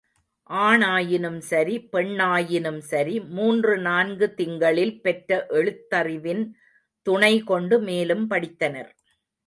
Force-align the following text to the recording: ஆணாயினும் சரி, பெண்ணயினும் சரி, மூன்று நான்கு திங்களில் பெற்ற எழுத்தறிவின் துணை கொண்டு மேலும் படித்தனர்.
ஆணாயினும் 0.49 1.37
சரி, 1.41 1.75
பெண்ணயினும் 1.91 2.79
சரி, 2.81 3.19
மூன்று 3.29 3.77
நான்கு 3.79 4.33
திங்களில் 4.33 4.95
பெற்ற 5.01 5.47
எழுத்தறிவின் 5.49 6.43
துணை 7.07 7.33
கொண்டு 7.43 7.79
மேலும் 7.81 8.29
படித்தனர். 8.29 8.91